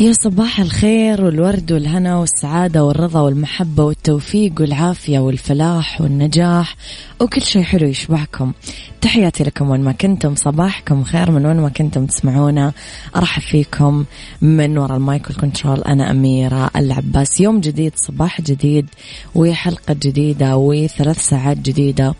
[0.00, 6.76] يا صباح الخير والورد والهنا والسعادة والرضا والمحبة والتوفيق والعافية والفلاح والنجاح.
[7.20, 8.52] وكل شيء حلو يشبعكم.
[9.04, 12.72] تحياتي لكم وين ما كنتم صباحكم خير من وين ما كنتم تسمعونا.
[13.16, 14.04] أرحب فيكم
[14.42, 17.40] من وراء المايك والكنترول أنا أميرة العباس.
[17.40, 18.86] يوم جديد صباح جديد
[19.34, 22.14] وحلقة جديدة وثلاث ساعات جديدة.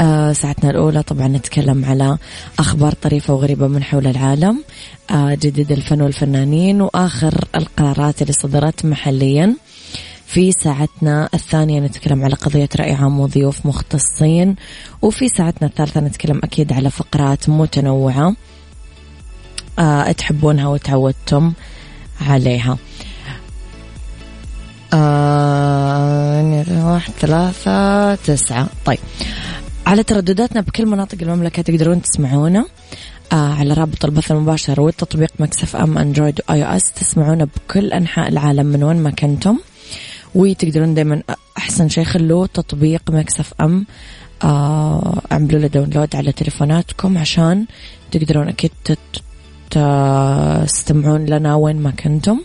[0.00, 2.18] آه ساعتنا الأولى طبعا نتكلم على
[2.58, 4.64] أخبار طريفة وغريبة من حول العالم.
[5.10, 9.56] آه جديد الفن والفنانين وآخر القرارات اللي صدرت محليا.
[10.28, 14.56] في ساعتنا الثانية نتكلم على قضية رأي عام وضيوف مختصين
[15.02, 18.34] وفي ساعتنا الثالثة نتكلم أكيد على فقرات متنوعة
[19.78, 21.52] آه تحبونها وتعودتم
[22.20, 22.78] عليها.
[24.92, 28.68] آه واحد ثلاثة تسعة.
[28.84, 28.98] طيب
[29.86, 32.64] على تردداتنا بكل مناطق المملكة تقدرون تسمعونا
[33.32, 38.66] آه على رابط البث المباشر والتطبيق Mix FM Android و iOS تسمعونا بكل أنحاء العالم
[38.66, 39.58] من وين ما كنتم.
[40.38, 41.22] وتقدرون دائما
[41.58, 43.86] أحسن شيء خلوه تطبيق Mix FM
[44.42, 47.66] آه اعملوا له download على تليفوناتكم عشان
[48.12, 48.70] تقدرون أكيد
[49.70, 52.40] تستمعون لنا وين ما كنتم.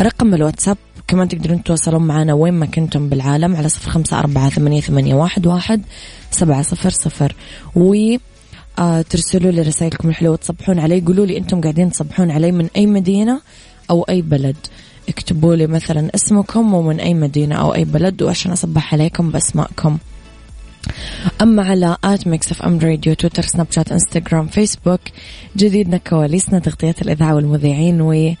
[0.00, 0.76] رقم الواتساب
[1.08, 5.46] كمان تقدرون تتواصلون معنا وين ما كنتم بالعالم على صفر خمسة أربعة ثمانية, ثمانية واحد,
[5.46, 5.82] واحد
[6.30, 7.34] سبعة صفر صفر.
[7.76, 8.16] و
[8.78, 12.86] آه ترسلوا لي رسائلكم الحلوة تصبحون علي قولوا لي أنتم قاعدين تصبحون علي من أي
[12.86, 13.40] مدينة
[13.90, 14.56] أو أي بلد.
[15.08, 19.98] اكتبوا لي مثلا اسمكم ومن أي مدينة أو أي بلد وعشان أصبح عليكم بأسمائكم.
[21.42, 25.00] أما على at Mix FM Radio تويتر سناب شات إنستغرام فيسبوك
[25.56, 28.34] جديدنا كواليسنا تغطيات الإذاعة والمذيعين و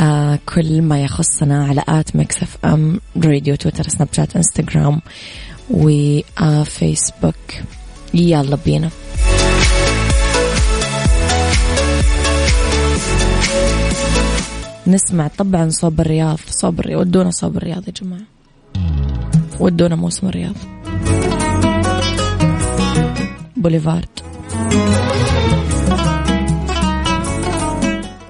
[0.00, 5.00] آه كل ما يخصنا على at Mix FM Radio تويتر سناب شات إنستغرام
[5.70, 7.34] وفيسبوك
[8.14, 8.90] يلا بينا.
[14.88, 16.38] نسمع طبعا صوب الرياض.
[16.48, 17.00] صوب الرياض.
[17.00, 18.22] ودونا صوب الرياض يا جماعة.
[19.60, 20.54] ودونا موسم الرياض.
[23.56, 24.08] Boulevard.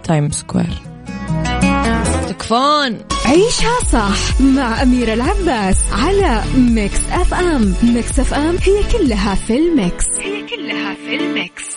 [0.05, 0.83] Time Square.
[2.29, 2.99] تكفون.
[3.27, 7.75] عيشها صح مع أميرة العباس على Mix FM.
[7.83, 10.07] Mix FM هي كلها في ال mix.
[10.21, 11.76] هي كلها في ال mix.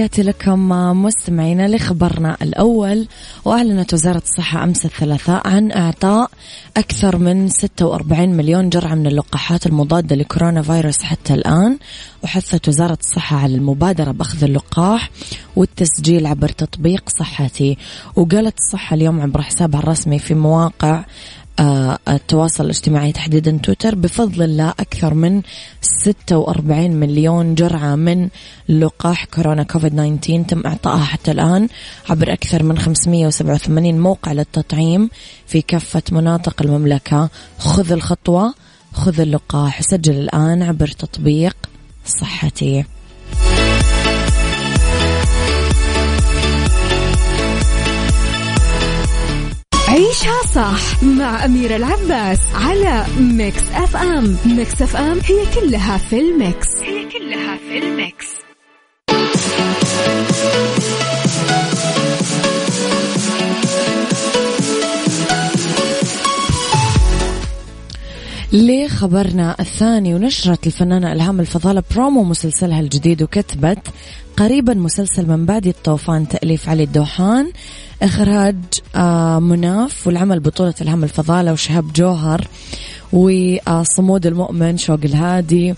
[0.00, 0.68] تحياتي لكم
[1.02, 3.08] مستمعينا لخبرنا الأول.
[3.44, 6.30] وأعلنت وزارة الصحة أمس الثلاثاء عن إعطاء
[6.76, 11.78] أكثر من 46 مليون جرعة من اللقاحات المضادة لكورونا فيروس حتى الآن.
[12.22, 15.10] وحثت وزارة الصحة على المبادرة بأخذ اللقاح
[15.56, 17.78] والتسجيل عبر تطبيق صحتي.
[18.16, 21.04] وقالت الصحة اليوم عبر حسابها الرسمي في مواقع
[22.08, 23.94] التواصل الاجتماعي تحديدا تويتر.
[23.94, 25.42] بفضل الله أكثر من
[25.80, 28.28] 46 مليون جرعة من
[28.68, 31.68] لقاح كورونا كوفيد 19 تم إعطائها حتى الآن
[32.10, 35.10] عبر أكثر من 587 موقع للتطعيم
[35.46, 37.30] في كافة مناطق المملكة.
[37.58, 38.54] خذ الخطوة
[38.92, 39.80] خذ اللقاح.
[39.80, 41.56] وسجل الآن عبر تطبيق
[42.06, 42.84] صحتي.
[49.90, 54.36] عيشها صح مع أميرة العباس على Mix FM.
[54.46, 56.68] Mix FM هي كلها في ال mix.
[56.82, 58.26] هي كلها في ال mix.
[68.52, 73.88] لخبرنا الثاني ونشرت الفنانة إلهام الفضالة برومو مسلسلها الجديد وكتبت
[74.36, 77.52] قريبا مسلسل من بعد الطوفان تأليف علي الدوحان.
[78.02, 78.56] إخراج
[78.96, 82.48] آه، مناف والعمل بطولة إلهام الفضالة وشهاب جوهر
[83.12, 85.74] وصمود المؤمن شوق الهادي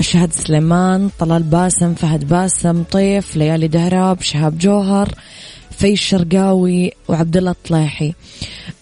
[0.00, 5.08] شهد سليمان طلال باسم فهد باسم طيف ليالي دهراب شهاب جوهر
[5.76, 8.14] في الشرقاوي وعبد الله الطليحي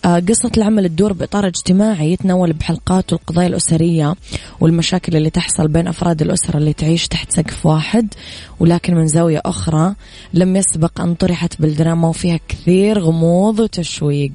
[0.04, 4.14] آه، قصة العمل تدور بإطار اجتماعي يتناول بحلقات القضايا الأسرية
[4.60, 8.14] والمشاكل اللي تحصل بين أفراد الأسرة اللي تعيش تحت سقف واحد
[8.60, 9.94] ولكن من زاوية أخرى
[10.34, 14.32] لم يسبق أن طرحت بالدراما وفيها كثير غموض وتشويق.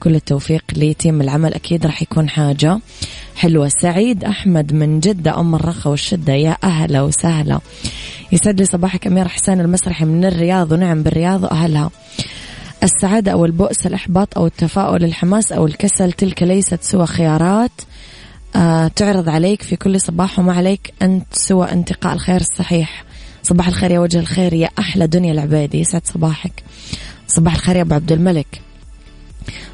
[0.00, 1.54] كل التوفيق لتيم العمل.
[1.54, 2.80] أكيد راح يكون حاجة
[3.36, 3.68] حلوة.
[3.68, 6.32] سعيد أحمد من جدة أم الرخا والشدة.
[6.32, 7.60] يا أهلا وسهلا.
[8.32, 11.90] يسعد لي صباحك أمير حسين المسرحي من الرياض ونعم بالرياض وأهلها.
[12.82, 17.72] السعادة أو البؤس الإحباط أو التفاؤل الحماس أو الكسل تلك ليست سوى خيارات.
[18.56, 23.04] آه تعرض عليك في كل صباح وما عليك أنت سوى انتقاء الخير الصحيح.
[23.42, 26.62] صباح الخير يا وجه الخير يا أحلى دنيا العبيدي يسعد صباحك.
[27.28, 28.60] صباح الخير يا أبو عبد الملك.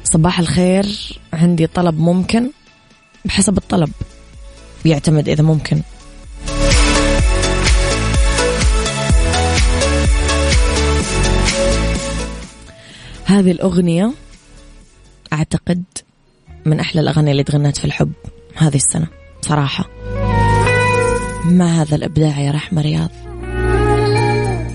[0.03, 0.85] صباح الخير.
[1.33, 2.51] عندي طلب ممكن
[3.25, 3.89] بحسب الطلب
[4.85, 5.81] يعتمد إذا ممكن.
[13.25, 14.11] هذه الأغنية
[15.33, 15.83] أعتقد
[16.65, 18.11] من أحلى الأغاني اللي تغنت في الحب
[18.55, 19.07] هذه السنة
[19.41, 19.89] صراحة.
[21.45, 23.09] ما هذا الإبداع يا رحمة رياض.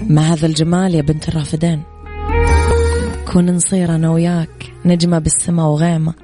[0.09, 1.83] ما هذا الجمال يا بنت الرافدين.
[3.33, 6.15] كون نصير أنا وياك نجمة بالسما وغيمة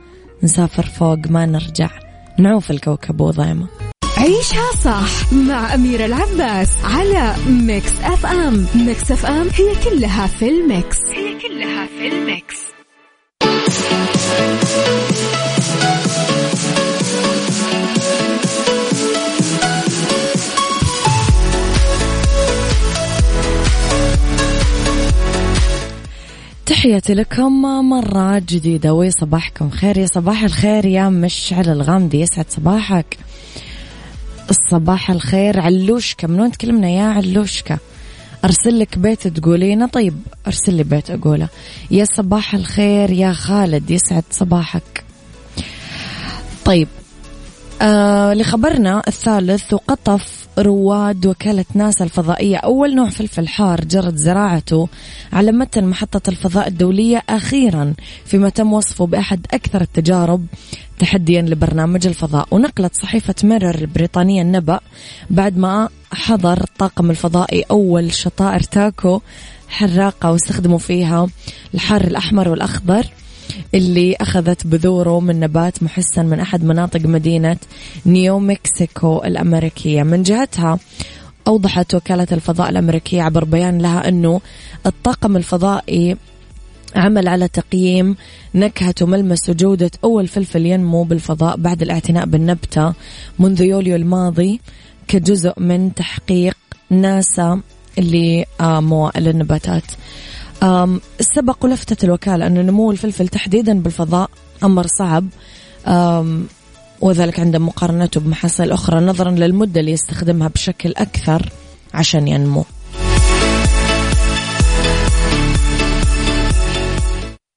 [0.43, 1.91] نسافر فوق ما نرجع
[2.39, 3.69] نعوف الكوكب وضيمة.
[4.17, 10.99] عيشها صح مع أميرة العباس على Mix FM Mix FM هي كلها في ال mix.
[11.11, 12.76] هي كلها في ال mix.
[26.67, 28.93] تحياتي لكم مرة جديدة.
[28.95, 32.21] وصباحكم خير يا صباح الخير يا مشعل الغامدي.
[32.21, 33.19] يسعد صباحك.
[34.51, 35.61] الصباح الخير.
[35.61, 37.79] علوشكا من وين تكلمنا يا علوشكا؟
[38.45, 39.87] أرسل لك بيت تقولينه.
[39.87, 41.49] طيب أرسل لي بيت أقوله.
[41.91, 45.05] يا صباح الخير يا خالد يسعد صباحك.
[46.65, 46.89] طيب
[47.83, 52.57] آه لخبرنا الثالث وقطف رواد وكالة ناسا الفضائية.
[52.57, 54.89] أول نوع فلفل حار جرت زراعته
[55.33, 57.95] على متن محطة الفضاء الدولية أخيرا
[58.25, 60.47] فيما تم وصفه بأحد أكثر التجارب
[60.99, 62.49] تحديا لبرنامج الفضاء.
[62.51, 64.81] ونقلت صحيفة ميرر البريطانية النبأ
[65.31, 69.21] بعد ما حضر الطاقم الفضائي أول شطائر تاكو
[69.69, 71.27] حراقة واستخدموا فيها
[71.75, 73.07] الحار الأحمر والأخضر.
[73.75, 77.57] اللي أخذت بذوره من نبات محسن من أحد مناطق مدينة
[78.07, 80.03] نيو مكسيكو الأمريكية.
[80.03, 80.79] من جهتها
[81.49, 84.41] أوضحت وكالة الفضاء الأمريكية عبر بيان لها أنه
[84.87, 86.17] الطاقم الفضائي
[86.97, 88.17] عمل على تقييم
[88.55, 92.93] نكهة وملمس وجودة أول فلفل ينمو بالفضاء بعد الاعتناء بالنبتة
[93.39, 94.61] منذ يوليو الماضي
[95.09, 96.57] كجزء من تحقيق
[96.91, 97.61] ناسا
[97.99, 99.85] لموائل النباتات
[101.21, 104.31] سبق ولفتت الوكالة أن نمو الفلفل تحديدا بالفضاء
[104.65, 105.29] أمر صعب.
[107.01, 111.53] وذلك عند مقارنته بمحاصيل أخرى نظرا للمدة اللي يستخدمها بشكل أكثر
[111.95, 112.65] عشان ينمو.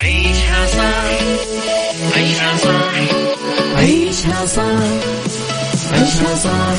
[0.03, 1.19] عيشها صح
[2.15, 2.93] عيشها صح.
[3.75, 4.79] عيشها صح
[5.91, 6.75] عيشها صح.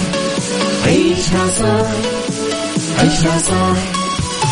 [0.86, 1.90] عيشها صح
[2.98, 4.09] عيشها صح.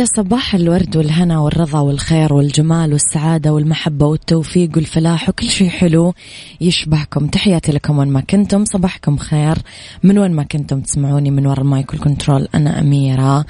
[0.00, 6.14] يا صباح الورد والهنا والرضا والخير والجمال والسعادة والمحبة والتوفيق والفلاح وكل شيء حلو
[6.60, 7.26] يشبهكم.
[7.26, 9.58] تحياتي لكم وين ما كنتم صباحكم خير.
[10.02, 13.44] من وين ما كنتم تسمعوني من وراء ال mic وال control أنا أميرة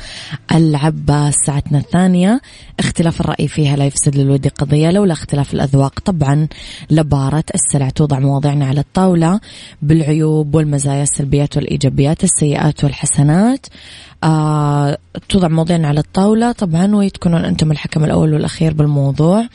[0.54, 1.34] العباس.
[1.46, 2.40] ساعتنا الثانية
[2.78, 6.00] اختلاف الرأي فيها لا يفسد للود قضية لولا اختلاف الأذواق.
[6.00, 6.48] طبعا
[6.90, 9.40] لبارت السلع توضع مواضيعنا على الطاولة
[9.82, 13.66] بالعيوب والمزايا السلبيات والإيجابيات السيئات والحسنات.
[14.24, 14.98] آه
[15.28, 19.46] توضع مواضيعنا على الطاولة طبعا وتكونون أنتم الحكم الأول والأخير بالموضوع.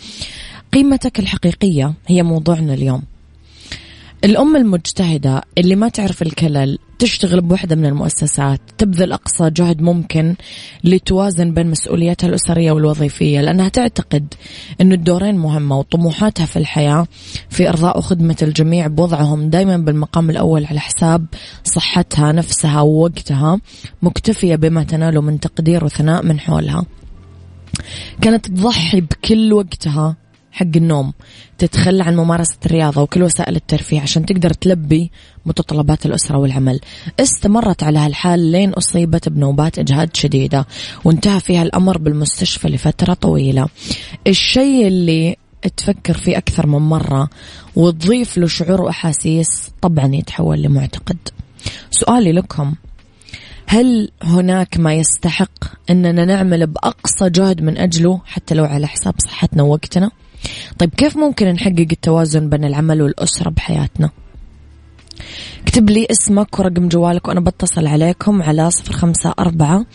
[0.73, 3.03] قيمتك الحقيقية هي موضوعنا اليوم.
[4.23, 10.35] الأم المجتهدة اللي ما تعرف الكلل تشتغل بوحدة من المؤسسات تبذل أقصى جهد ممكن
[10.83, 14.33] لتوازن بين مسؤولياتها الأسرية والوظيفية لأنها تعتقد
[14.81, 17.07] أن الدورين مهمة وطموحاتها في الحياة
[17.49, 21.25] في إرضاء وخدمة الجميع بوضعهم دايما بالمقام الأول على حساب
[21.63, 23.59] صحتها نفسها ووقتها
[24.01, 26.85] مكتفية بما تناله من تقدير وثناء من حولها.
[28.21, 30.15] كانت تضحي بكل وقتها
[30.55, 31.13] حق النوم
[31.57, 35.11] تتخلى عن ممارسة الرياضة وكل وسائل الترفيه عشان تقدر تلبي
[35.45, 36.79] متطلبات الأسرة والعمل.
[37.19, 40.67] استمرت على هالحال لين أصيبت بنوبات إجهاد شديدة
[41.03, 43.67] وانتهى فيها الأمر بالمستشفى لفترة طويلة.
[44.27, 45.35] الشيء اللي
[45.77, 47.29] تفكر فيه أكثر من مرة
[47.75, 51.17] وتضيف له شعور وأحاسيس طبعا يتحول لمعتقد.
[51.91, 52.73] سؤالي لكم
[53.67, 59.63] هل هناك ما يستحق أننا نعمل بأقصى جهد من أجله حتى لو على حساب صحتنا
[59.63, 60.11] ووقتنا؟
[60.79, 64.09] طيب كيف ممكن نحقق التوازن بين العمل والأسرة بحياتنا؟
[65.63, 69.85] اكتب لي اسمك ورقم جوالك وأنا بتصل عليكم على صفر خمسة أربعة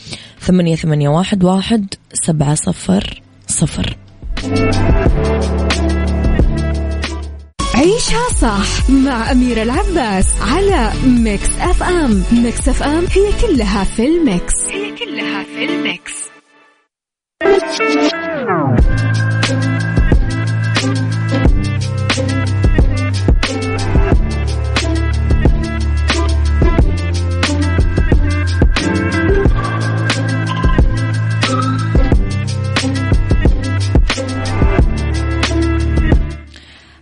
[0.41, 3.97] ثمانية, ثمانية واحد, واحد سبعة صفر صفر.
[7.75, 12.23] عيشها صح مع أميرة العباس على Mix FM.
[12.33, 14.55] Mix FM هي كلها في ال mix.
[14.71, 16.31] هي كلها في ال mix.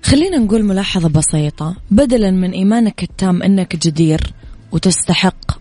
[0.09, 1.77] خلينا نقول ملاحظة بسيطة.
[1.91, 4.21] بدلا من إيمانك التام أنك جدير
[4.73, 5.59] وتستحق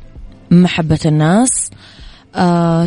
[0.51, 1.71] محبة الناس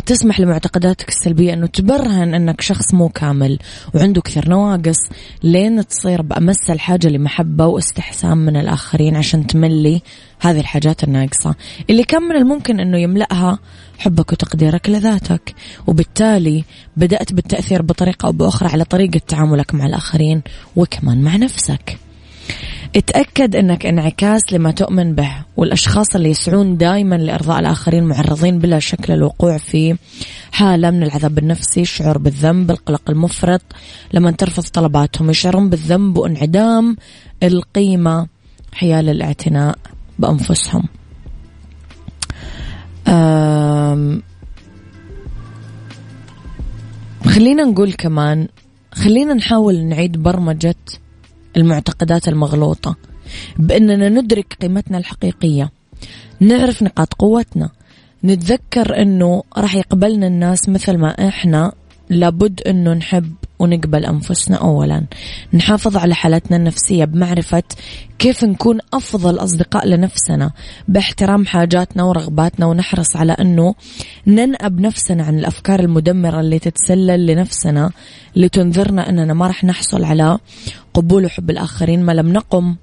[0.05, 3.59] تسمح لمعتقداتك السلبية أنه تبرهن أنك شخص مو كامل
[3.95, 4.97] وعنده كثير نواقص
[5.43, 10.01] لين تصير بأمس الحاجة لمحبة واستحسان من الآخرين عشان تملي
[10.39, 11.55] هذه الحاجات الناقصة.
[11.89, 13.59] اللي كان من الممكن أنه يملأها
[13.99, 15.55] حبك وتقديرك لذاتك.
[15.87, 16.63] وبالتالي
[16.97, 20.41] بدأت بالتأثير بطريقة أو بأخرى على طريقة تعاملك مع الآخرين
[20.75, 21.97] وكمان مع نفسك.
[22.95, 29.09] اتأكد أنك انعكاس لما تؤمن به والأشخاص اللي يسعون دائما لإرضاء الآخرين معرضين بلا شك
[29.09, 29.97] للوقوع في
[30.51, 33.61] حالة من العذاب النفسي الشعور بالذنب القلق المفرط
[34.13, 36.97] لما ترفض طلباتهم يشعرون بالذنب وانعدام
[37.43, 38.27] القيمة
[38.73, 39.77] حيال الاعتناء
[40.19, 40.83] بأنفسهم.
[47.25, 48.47] خلينا نقول كمان
[48.93, 50.75] خلينا نحاول نعيد برمجة
[51.57, 52.95] المعتقدات المغلوطة.
[53.57, 55.71] بأننا ندرك قيمتنا الحقيقية.
[56.39, 57.69] نعرف نقاط قوتنا.
[58.23, 61.71] نتذكر أنه راح يقبلنا الناس مثل ما إحنا.
[62.09, 65.03] لابد أنه نحب ونقبل أنفسنا أولا.
[65.53, 67.63] نحافظ على حالتنا النفسية بمعرفة
[68.19, 70.51] كيف نكون أفضل أصدقاء لنفسنا
[70.87, 73.75] باحترام حاجاتنا ورغباتنا ونحرص على أنه
[74.27, 77.91] ننأب نفسنا عن الأفكار المدمرة اللي تتسلل لنفسنا
[78.35, 80.37] لتنذرنا أننا ما راح نحصل على
[80.93, 82.75] قبول وحب الآخرين ما لم نقم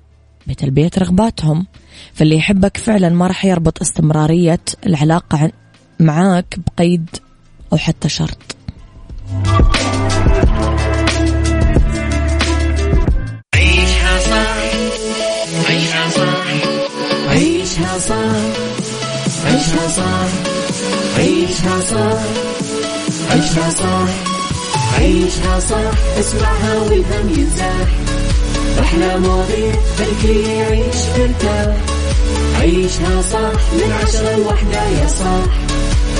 [0.46, 1.66] بتلبية رغباتهم.
[2.12, 5.50] فاللي يحبك فعلا ما راح يربط استمرارية العلاقة
[6.00, 7.08] معاك بقيد
[7.72, 8.57] أو حتى شرط.
[13.54, 14.56] عيشها صح
[15.68, 16.46] عيشها صح
[17.30, 18.14] عيشها صح.
[19.46, 20.28] عيشها صح
[21.18, 22.20] عيشها صح.
[23.30, 24.08] عيشها صح
[24.98, 26.18] عيشها صح.
[26.18, 27.88] اسمعها والهم ينزاح
[28.80, 29.72] أحلى مواضيع
[30.22, 31.76] خلي يعيش مرتاح
[32.60, 33.60] عيشها صح.
[33.72, 35.77] من عشرة لوحدة يا صاح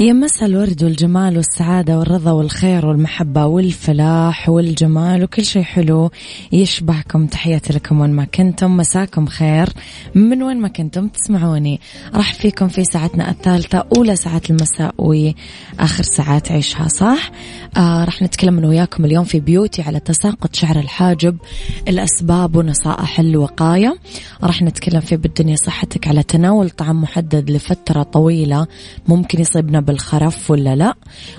[0.00, 6.10] يا مساء الورد والجمال والسعادة والرضا والخير والمحبة والفلاح والجمال وكل شيء حلو
[6.52, 7.26] يشبهكم.
[7.26, 9.68] تحياتي لكم وين ما كنتم مساكم خير.
[10.14, 11.80] من وين ما كنتم تسمعوني.
[12.14, 17.30] راح فيكم في ساعتنا الثالثة أولى ساعات المساء وآخر ساعات عيشها صح؟
[17.76, 21.36] آه راح نتكلم من وياكم اليوم في بيوتي على تساقط شعر الحاجب
[21.88, 23.98] الأسباب ونصائح الوقاية.
[24.42, 28.66] راح نتكلم في بالدنيا صحتك على تناول طعام محدد لفترة طويلة
[29.08, 30.94] ممكن يصيبنا بالخرف ولا لا.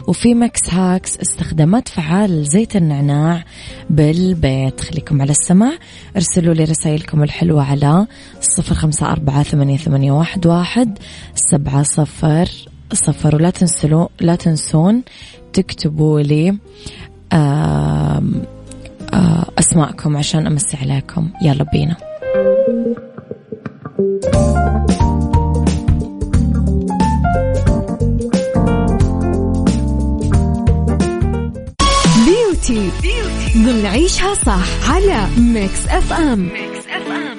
[0.08, 3.43] وفي Mix Hacks استخدامات فعال زيت النعناع
[3.89, 5.72] بالبيت خليكم على السمع
[6.15, 8.08] ارسلوا لي رسائلكم الحلوة على
[8.41, 10.12] صفر خمسة أربعة ثمانية,
[10.46, 10.98] واحد,
[11.36, 12.50] سبعة صفر
[12.93, 13.36] صفر.
[13.36, 15.03] ولا تنسلوا لا تنسون
[15.53, 16.58] تكتبوا لي
[19.60, 21.29] أسماءكم عشان أمسي عليكم.
[21.41, 21.96] يلا بينا.
[33.82, 37.31] ضمن عيشها صح على ميكس اف ام ميكس اف ام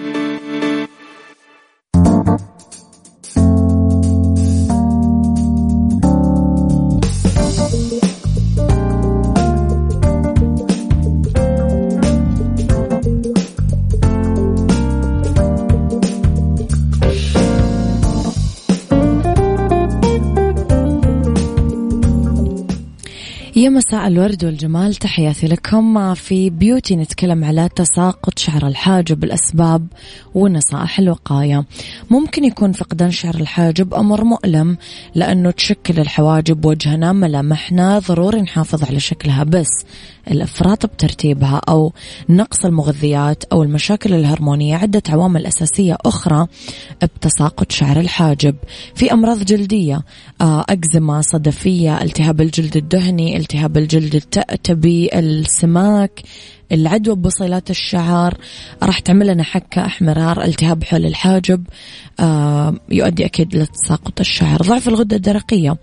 [23.63, 26.15] يا مساء الورد والجمال تحياتي لكم.
[26.15, 29.87] في بيوتي نتكلم على تساقط شعر الحاجب الأسباب
[30.35, 31.65] ونصائح الوقاية.
[32.11, 34.77] ممكن يكون فقدان شعر الحاجب أمر مؤلم
[35.15, 39.45] لأنه تشكل الحواجب وجهنا ملامحنا ضروري نحافظ على شكلها.
[39.45, 39.85] بس
[40.31, 41.93] الإفراط بترتيبها أو
[42.29, 44.77] نقص المغذيات أو المشاكل الهرمونية.
[44.77, 46.47] عدة عوامل أساسية أخرى
[47.03, 48.57] بتساقط شعر الحاجب.
[48.95, 50.03] في أمراض جلدية
[50.41, 56.23] آه، أكزيما صدفية التهاب الجلد الدهني التهاب الجلد التأتبي السماك
[56.73, 58.39] العدوى ببصيلات الشعر
[58.83, 61.67] راح تعمل لنا حكة احمرار التهاب حول الحاجب
[62.21, 64.63] آه يؤدي أكيد لتساقط الشعر.
[64.63, 65.77] ضعف الغدة الدرقية.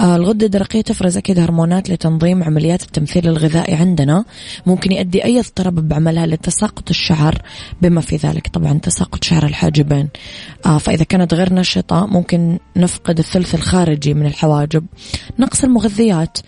[0.00, 4.24] آه الغدة الدرقية تفرز أكيد هرمونات لتنظيم عمليات التمثيل الغذائي عندنا.
[4.66, 7.42] ممكن يؤدي أي اضطراب بعملها لتساقط الشعر
[7.82, 8.48] بما في ذلك.
[8.48, 10.08] طبعا تساقط شعر الحاجبين.
[10.66, 14.86] آه فإذا كانت غير نشطة ممكن نفقد الثلث الخارجي من الحواجب.
[15.38, 16.38] نقص المغذيات.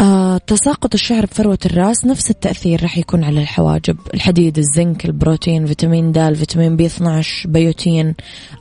[0.00, 3.96] آه، تساقط الشعر بفروة الراس نفس التأثير راح يكون على الحواجب.
[4.14, 8.14] الحديد الزنك البروتين فيتامين د فيتامين بي 12 بيوتين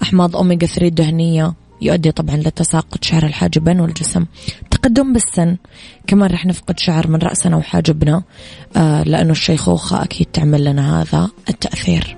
[0.03, 1.53] أحماض أوميجا 3 الدهنية.
[1.81, 4.25] يؤدي طبعا لتساقط شعر الحاجبين والجسم.
[4.71, 5.57] تقدم بالسن.
[6.07, 8.23] كمان رح نفقد شعر من رأسنا وحاجبنا.
[8.75, 12.17] آه لأنه الشيخوخة أكيد تعمل لنا هذا التأثير.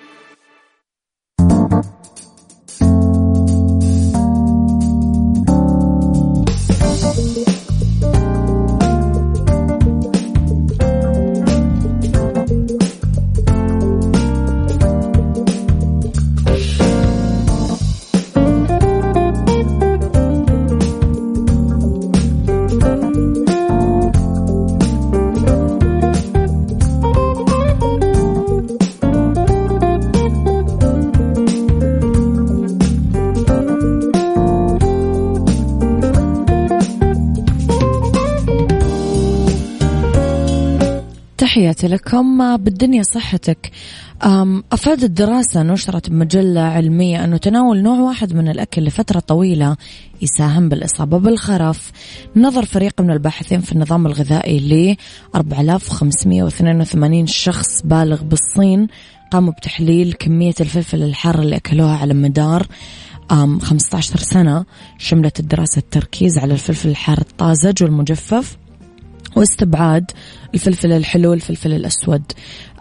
[41.41, 42.57] تحياتي لكم.
[42.57, 43.71] بالدنيا صحتك.
[44.71, 49.77] أفادت دراسة نشرت بمجلة علمية أنه تناول نوع واحد من الأكل لفترة طويلة
[50.21, 51.91] يساهم بالإصابة بالخرف.
[52.35, 54.95] نظر فريق من الباحثين في النظام الغذائي ل
[55.35, 58.87] 4582 شخص بالغ بالصين
[59.31, 62.67] قاموا بتحليل كمية الفلفل الحار اللي أكلوها على مدار
[63.61, 64.65] 15 سنة.
[64.97, 68.57] شملت الدراسة التركيز على الفلفل الحار الطازج والمجفف.
[69.35, 70.11] واستبعاد
[70.53, 72.23] الفلفل الحلو والفلفل الأسود.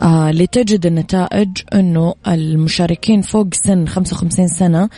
[0.02, 4.88] آه لتجد النتائج أنه المشاركين فوق سن 55 سنة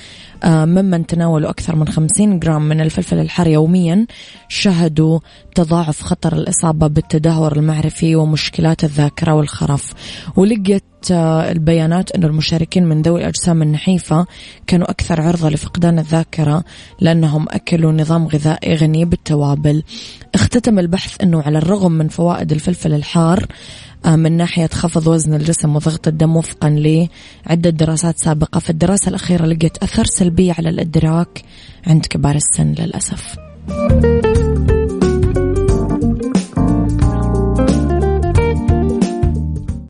[0.44, 4.06] ممن تناولوا أكثر من 50 جرام من الفلفل الحار يوميا
[4.48, 5.18] شهدوا
[5.54, 9.92] تضاعف خطر الإصابة بالتدهور المعرفي ومشكلات الذاكرة والخرف.
[10.36, 14.26] ولقيت آه البيانات أن المشاركين من ذوي الأجسام النحيفة
[14.66, 16.64] كانوا أكثر عرضة لفقدان الذاكرة
[17.00, 19.82] لأنهم أكلوا نظام غذائي غني بالتوابل.
[20.34, 25.76] اختتم البحث أنه على الرغم من فوائد الفلفل الحار آه، من ناحية خفض وزن الجسم
[25.76, 31.42] وضغط الدم وفقا لعدة دراسات سابقة فالدراسة الأخيرة لقيت أثر سلبي على الإدراك
[31.86, 33.36] عند كبار السن للأسف.